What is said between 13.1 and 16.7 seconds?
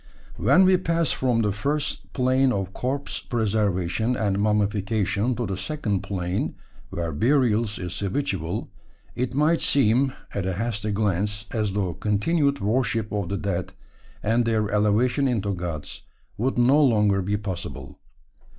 of the dead, and their elevation into gods, would